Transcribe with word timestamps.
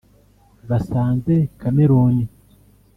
basanze 0.69 1.33
Cameroon 1.61 2.15